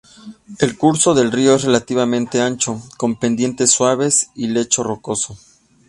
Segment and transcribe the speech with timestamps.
[0.57, 5.37] El curso del río es relativamente ancho, con pendientes suaves y lecho rocoso.